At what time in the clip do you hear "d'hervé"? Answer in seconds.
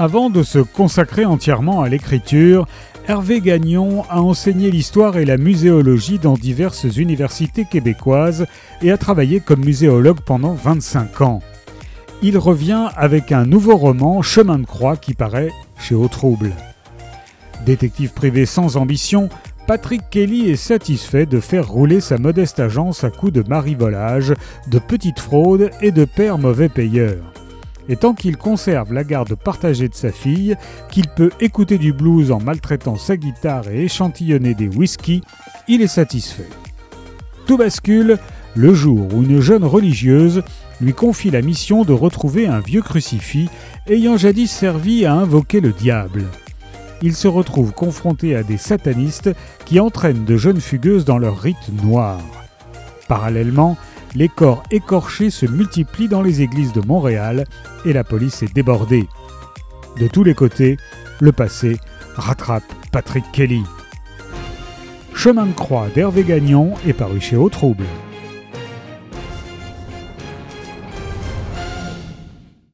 65.94-66.22